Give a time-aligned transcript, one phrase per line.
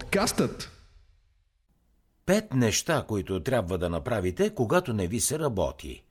[0.00, 0.70] Подкастът
[2.26, 6.04] Пет неща, които трябва да направите, когато не ви се работи.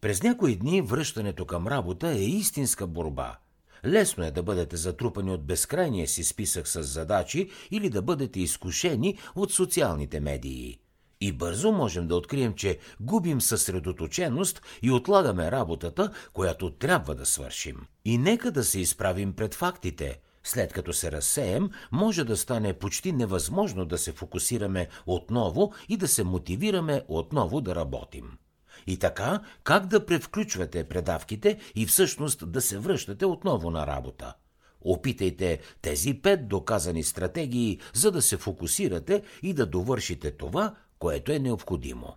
[0.00, 3.38] През някои дни връщането към работа е истинска борба.
[3.84, 9.18] Лесно е да бъдете затрупани от безкрайния си списък с задачи или да бъдете изкушени
[9.34, 10.78] от социалните медии.
[11.20, 17.76] И бързо можем да открием, че губим съсредоточеност и отлагаме работата, която трябва да свършим.
[18.04, 23.12] И нека да се изправим пред фактите– след като се разсеем, може да стане почти
[23.12, 28.38] невъзможно да се фокусираме отново и да се мотивираме отново да работим.
[28.86, 34.34] И така, как да превключвате предавките и всъщност да се връщате отново на работа?
[34.80, 41.38] Опитайте тези пет доказани стратегии, за да се фокусирате и да довършите това, което е
[41.38, 42.16] необходимо.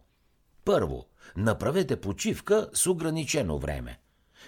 [0.66, 1.06] Първо,
[1.38, 4.00] направете почивка с ограничено време.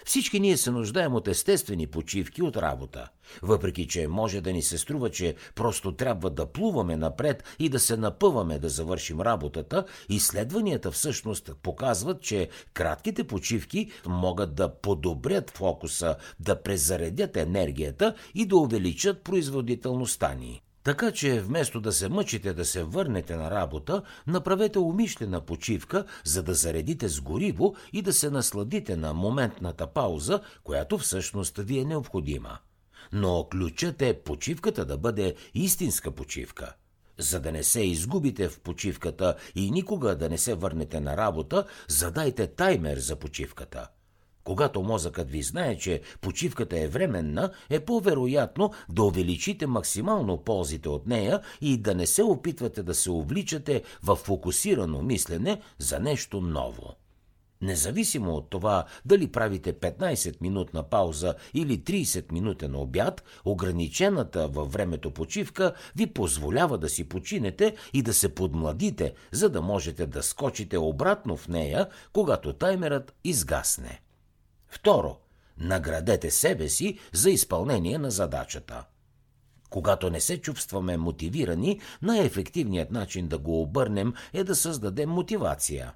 [0.08, 3.08] Всички ние се нуждаем от естествени почивки от работа.
[3.42, 7.80] Въпреки, че може да ни се струва, че просто трябва да плуваме напред и да
[7.80, 16.16] се напъваме да завършим работата, изследванията всъщност показват, че кратките почивки могат да подобрят фокуса,
[16.40, 20.62] да презаредят енергията и да увеличат производителността ни.
[20.88, 26.44] Така че вместо да се мъчите да се върнете на работа, направете умишлена почивка, за
[26.44, 31.86] да заредите с гориво и да се насладите на моментната пауза, която всъщност ви е
[31.86, 32.58] необходима.
[33.12, 36.74] Но ключът е почивката да бъде истинска почивка.
[37.18, 41.66] За да не се изгубите в почивката и никога да не се върнете на работа,
[41.88, 43.88] задайте таймер за почивката–
[44.48, 51.08] когато мозъкът ви знае, че почивката е временна, е по-вероятно да увеличите максимално ползите от
[51.08, 56.96] нея и да не се опитвате да се увличате в фокусирано мислене за нещо ново.
[57.62, 66.08] Независимо от това дали правите 15-минутна пауза или 30-минутен обяд, ограничената във времето почивка ви
[66.08, 71.48] позволява да си починете и да се подмладите, за да можете да скочите обратно в
[71.48, 74.02] нея, когато таймерът изгасне.
[74.70, 75.18] Второ,
[75.58, 78.86] наградете себе си за изпълнение на задачата.
[79.70, 85.94] Когато не се чувстваме мотивирани, най-ефективният начин да го обърнем е да създадем мотивация.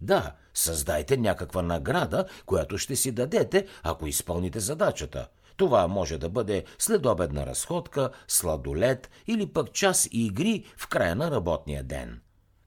[0.00, 5.28] Да, създайте някаква награда, която ще си дадете, ако изпълните задачата.
[5.56, 11.84] Това може да бъде следобедна разходка, сладолет или пък час игри в края на работния
[11.84, 12.20] ден.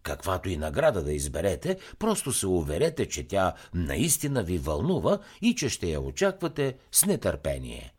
[0.10, 5.70] Каквато и награда да изберете, просто се уверете, че тя наистина ви вълнува и че
[5.70, 7.94] ще я очаквате с нетърпение.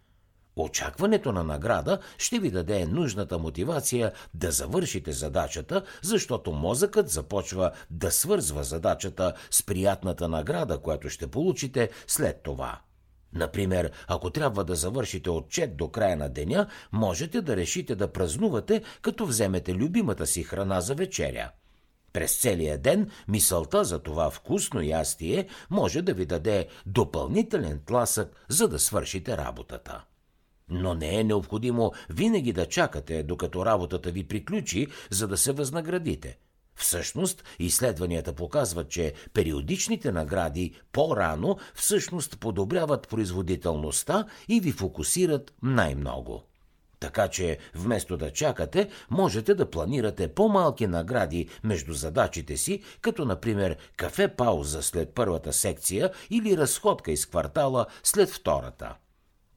[0.56, 8.10] Очакването на награда ще ви даде нужната мотивация да завършите задачата, защото мозъкът започва да
[8.10, 12.80] свързва задачата с приятната награда, която ще получите след това.
[13.32, 18.82] Например, ако трябва да завършите отчет до края на деня, можете да решите да празнувате,
[19.02, 21.50] като вземете любимата си храна за вечеря–
[22.12, 28.68] през целия ден мисълта за това вкусно ястие може да ви даде допълнителен тласък, за
[28.68, 30.04] да свършите работата.
[30.68, 36.38] Но не е необходимо винаги да чакате, докато работата ви приключи, за да се възнаградите.
[36.74, 46.49] Всъщност, изследванията показват, че периодичните награди по-рано всъщност подобряват производителността и ви фокусират най-много.
[47.00, 53.76] Така че, вместо да чакате, можете да планирате по-малки награди между задачите си, като например
[53.96, 58.94] кафе пауза след първата секция или разходка из квартала след втората.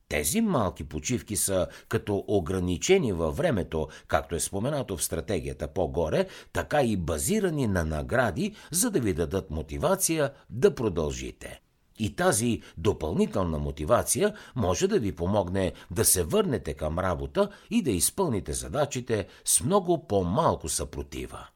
[0.10, 6.84] Тези малки почивки са като ограничени във времето, както е споменато в стратегията по-горе, така
[6.84, 11.63] и базирани на награди, за да ви дадат мотивация да продължите.
[12.00, 17.92] И тази допълнителна мотивация може да ви помогне да се върнете към работа и да
[17.92, 21.48] изпълните задачите с много по-малко съпротива.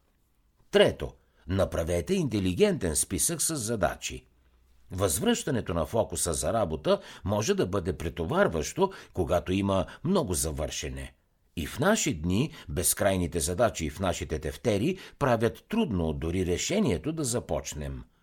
[0.72, 1.12] Трето,
[1.48, 4.25] направете интелигентен списък с задачи.
[4.92, 11.13] Възвръщането на фокуса за работа може да бъде претоварващо, когато има много завършене.
[11.56, 18.04] И в наши дни безкрайните задачи в нашите тефтери правят трудно дори решението да започнем–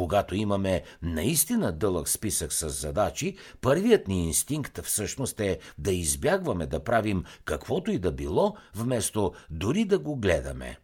[0.00, 6.84] когато имаме наистина дълъг списък с задачи, първият ни инстинкт всъщност е да избягваме да
[6.84, 10.76] правим каквото и да било, вместо дори да го гледаме.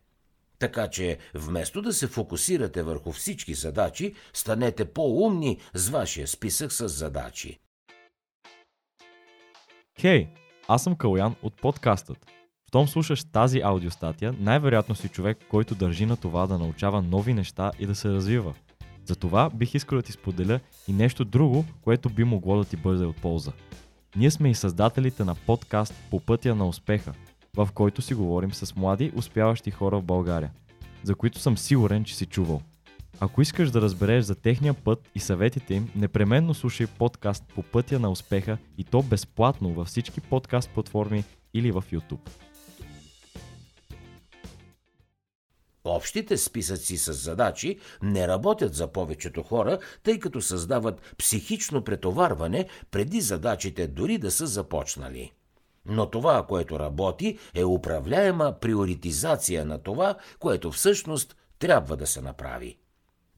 [0.58, 6.88] Така че, вместо да се фокусирате върху всички задачи, станете по-умни с вашия списък с
[6.88, 7.58] задачи.
[10.00, 10.28] Хей, hey,
[10.68, 12.26] аз съм Калян от подкастът.
[12.68, 17.72] Щом слушаш тази аудиостатия, най-вероятно си човек, който държи на това да научава нови неща
[17.78, 18.54] и да се развива–
[19.06, 23.04] затова бих искал да ти споделя и нещо друго, което би могло да ти бъде
[23.04, 23.52] от полза.
[24.16, 27.12] Ние сме и създателите на подкаст По пътя на успеха.
[27.56, 30.50] в който си говорим с млади, успяващи хора в България,
[31.02, 32.60] за които съм сигурен, че си чувал.
[33.20, 38.00] Ако искаш да разбереш за техния път и съветите им, непременно слушай подкаст по пътя
[38.00, 41.24] на успеха и то безплатно във всички подкаст платформи
[41.54, 42.28] или в YouTube.
[45.88, 53.20] Общите списъци с задачи не работят за повечето хора, тъй като създават психично претоварване преди
[53.20, 55.32] задачите дори да са започнали.
[55.86, 62.78] Но това, което работи, е управляема приоритизация на това, което всъщност трябва да се направи.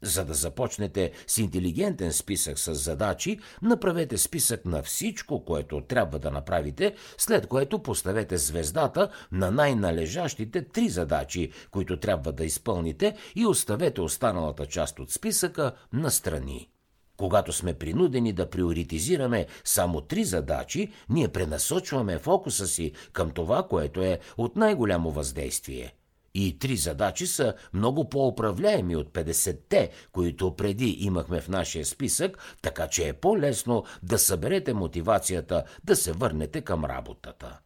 [0.03, 6.31] За да започнете с интелигентен списък с задачи, направете списък на всичко, което трябва да
[6.31, 14.01] направите, след което поставете звездата на най-належащите три задачи, които трябва да изпълните и оставете
[14.01, 16.71] останалата част от списъка на страни.
[17.17, 24.03] Когато сме принудени да приоритизираме само три задачи, ние пренасочваме фокуса си към това, което
[24.03, 25.95] е от най-голямо въздействие–
[26.35, 32.89] и три задачи са много по-управляеми от 50-те, които преди имахме в нашия списък, така
[32.89, 37.59] че е по-лесно да съберете мотивацията да се върнете към работата.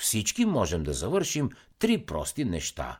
[0.00, 2.98] Всички можем да завършим три прости неща.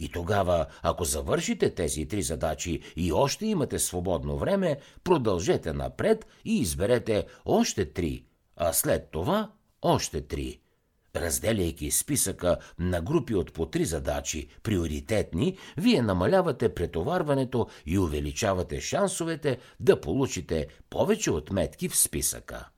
[0.00, 6.58] И тогава, ако завършите тези три задачи и още имате свободно време, продължете напред и
[6.58, 8.24] изберете още три,
[8.56, 9.50] а след това
[9.82, 10.60] още три–
[11.16, 19.58] Разделяйки списъка на групи от по три задачи, приоритетни, вие намалявате претоварването и увеличавате шансовете
[19.80, 22.68] да получите повече отметки в списъка.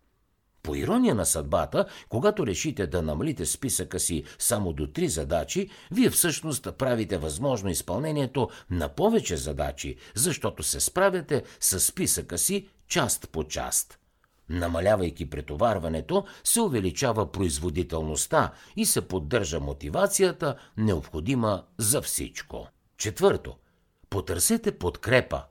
[0.62, 6.10] По ирония на съдбата, когато решите да намалите списъка си само до три задачи, вие
[6.10, 13.44] всъщност правите възможно изпълнението на повече задачи, защото се справяте с списъка си част по
[13.44, 13.98] част–
[14.48, 22.68] Намалявайки претоварването, се увеличава производителността и се поддържа мотивацията, необходима за всичко.
[22.98, 23.56] Четвърто.
[24.10, 25.42] Потърсете подкрепа.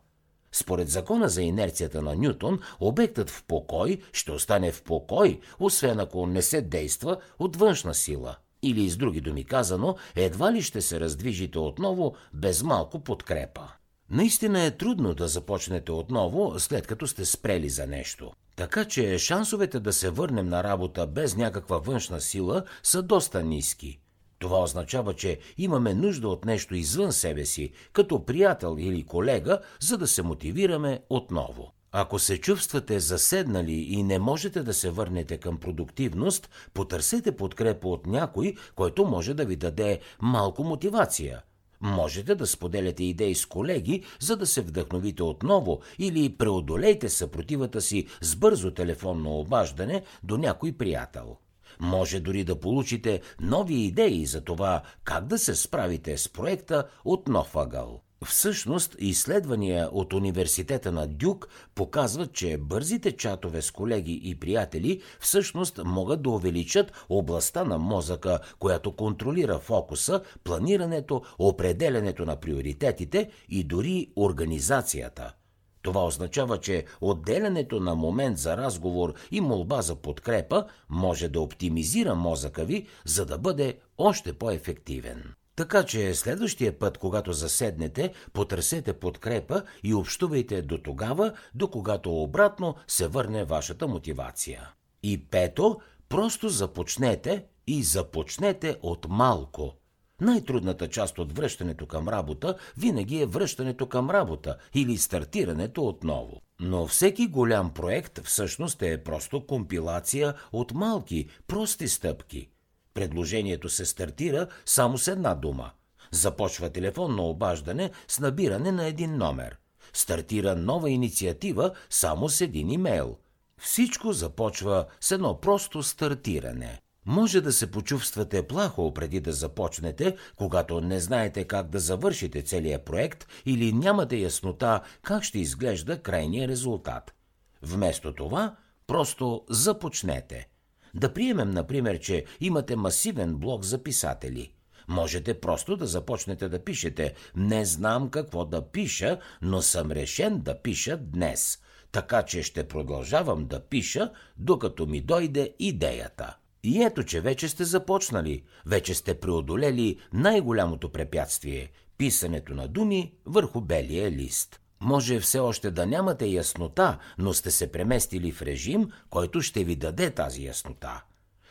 [0.51, 6.27] Според закона за инерцията на Нютон, обектът в покой ще остане в покой, освен ако
[6.27, 8.35] не се действа от външна сила.
[8.63, 13.71] Или с други думи казано, едва ли ще се раздвижите отново без малко подкрепа.
[14.09, 18.31] Наистина е трудно да започнете отново, след като сте спрели за нещо.
[18.55, 23.99] Така че шансовете да се върнем на работа без някаква външна сила са доста ниски.
[24.39, 29.97] Това означава, че имаме нужда от нещо извън себе си, като приятел или колега, за
[29.97, 31.71] да се мотивираме отново.
[31.91, 38.07] Ако се чувствате заседнали и не можете да се върнете към продуктивност, потърсете подкрепа от
[38.07, 41.41] някой, който може да ви даде малко мотивация–
[41.81, 48.07] Можете да споделяте идеи с колеги, за да се вдъхновите отново или преодолейте съпротивата си
[48.21, 51.37] с бързо телефонно обаждане до някой приятел.
[51.79, 57.27] Може дори да получите нови идеи за това как да се справите с проекта от
[57.27, 58.01] нов ъгъл.
[58.25, 65.79] Всъщност, изследвания от университета на Дюк показват, че бързите чатове с колеги и приятели всъщност
[65.85, 74.11] могат да увеличат областта на мозъка, която контролира фокуса, планирането, определенето на приоритетите и дори
[74.15, 75.33] организацията.
[75.81, 82.15] Това означава, че отделянето на момент за разговор и молба за подкрепа може да оптимизира
[82.15, 85.33] мозъка ви, за да бъде още по-ефективен.
[85.55, 92.75] Така че следващия път, когато заседнете, потърсете подкрепа и общувайте до тогава, до когато обратно
[92.87, 94.69] се върне вашата мотивация.
[95.03, 99.73] И пето, просто започнете и започнете от малко.
[100.21, 106.41] Най-трудната част от връщането към работа винаги е връщането към работа или стартирането отново.
[106.59, 112.49] Но всеки голям проект всъщност е просто компилация от малки, прости стъпки–
[112.95, 115.71] Предложението се стартира само с една дума.
[116.11, 119.57] Започва телефонно обаждане с набиране на един номер.
[119.93, 123.17] Стартира нова инициатива само с един имейл.
[123.57, 126.81] Всичко започва с едно просто стартиране.
[127.05, 132.85] Може да се почувствате плахо преди да започнете, когато не знаете как да завършите целият
[132.85, 137.13] проект или нямате яснота как ще изглежда крайния резултат.
[137.61, 138.55] Вместо това,
[138.87, 140.47] просто започнете–
[140.95, 144.51] да приемем, например, че имате масивен блок за писатели.
[144.87, 147.13] Можете просто да започнете да пишете.
[147.35, 151.59] Не знам какво да пиша, но съм решен да пиша днес.
[151.91, 156.37] Така че ще продължавам да пиша, докато ми дойде идеята.
[156.63, 163.61] И ето, че вече сте започнали, вече сте преодолели най-голямото препятствие– писането на думи върху
[163.61, 164.59] белия лист.
[164.85, 169.75] Може все още да нямате яснота, но сте се преместили в режим, който ще ви
[169.75, 171.03] даде тази яснота.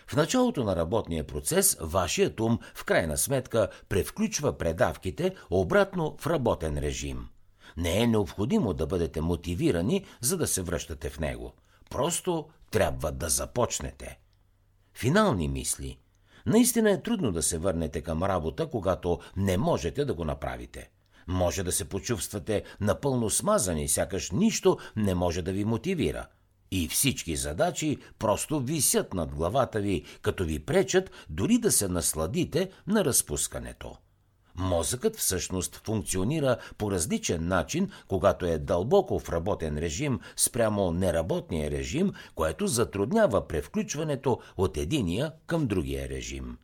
[0.06, 6.78] В началото на работния процес вашият ум в крайна сметка превключва предавките обратно в работен
[6.78, 7.28] режим.
[7.76, 11.52] Не е необходимо да бъдете мотивирани, за да се връщате в него.
[11.90, 14.18] Просто трябва да започнете.
[14.94, 15.98] Финални мисли.
[16.46, 20.90] Наистина е трудно да се върнете към работа, когато не можете да го направите.
[21.26, 26.26] Може да се почувствате напълно смазани, сякаш нищо не може да ви мотивира.
[26.70, 32.70] И всички задачи просто висят над главата ви, като ви пречат дори да се насладите
[32.86, 33.96] на разпускането.
[34.56, 42.12] Мозъкът всъщност функционира по различен начин, когато е дълбоко в работен режим спрямо неработния режим,
[42.34, 46.58] което затруднява превключването от единия към другия режим.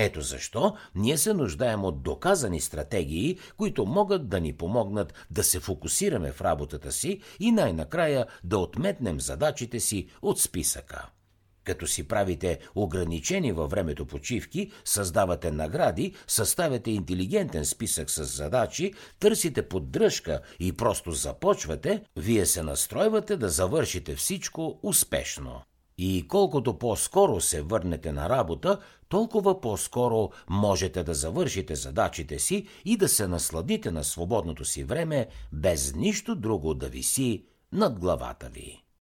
[0.00, 5.60] Ето защо ние се нуждаем от доказани стратегии, които могат да ни помогнат да се
[5.60, 11.08] фокусираме в работата си и най-накрая да отметнем задачите си от списъка.
[11.64, 19.68] Като си правите ограничени във времето почивки, създавате награди, съставяте интелигентен списък с задачи, търсите
[19.68, 25.62] поддръжка и просто започвате, вие се настройвате да завършите всичко успешно.
[25.98, 32.96] И колкото по-скоро се върнете на работа, толкова по-скоро можете да завършите задачите си и
[32.96, 38.87] да се насладите на свободното си време, без нищо друго да виси над главата ви.